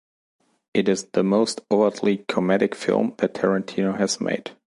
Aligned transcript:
It 0.73 0.89
is 0.89 1.03
the 1.13 1.21
most 1.21 1.61
overtly 1.69 2.25
comedic 2.27 2.73
film 2.73 3.13
that 3.19 3.35
Tarantino 3.35 3.95
has 3.99 4.19
made. 4.19 4.49